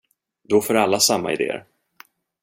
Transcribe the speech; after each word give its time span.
Då 0.43 0.61
får 0.61 0.73
alla 0.75 0.99
samma 0.99 1.33
idéer. 1.33 1.65